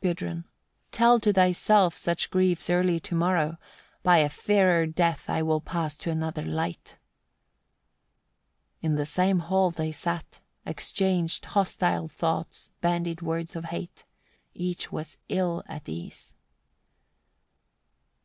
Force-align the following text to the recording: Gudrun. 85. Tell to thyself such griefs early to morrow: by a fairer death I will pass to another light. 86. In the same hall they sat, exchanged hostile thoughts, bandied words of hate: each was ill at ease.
Gudrun. 0.00 0.38
85. 0.88 0.90
Tell 0.90 1.20
to 1.20 1.32
thyself 1.32 1.96
such 1.96 2.32
griefs 2.32 2.68
early 2.70 2.98
to 2.98 3.14
morrow: 3.14 3.56
by 4.02 4.18
a 4.18 4.28
fairer 4.28 4.84
death 4.84 5.30
I 5.30 5.44
will 5.44 5.60
pass 5.60 5.96
to 5.98 6.10
another 6.10 6.42
light. 6.42 6.98
86. 8.80 8.82
In 8.82 8.94
the 8.96 9.06
same 9.06 9.38
hall 9.38 9.70
they 9.70 9.92
sat, 9.92 10.40
exchanged 10.66 11.44
hostile 11.44 12.08
thoughts, 12.08 12.72
bandied 12.80 13.22
words 13.22 13.54
of 13.54 13.66
hate: 13.66 14.04
each 14.54 14.90
was 14.90 15.18
ill 15.28 15.62
at 15.68 15.88
ease. 15.88 16.34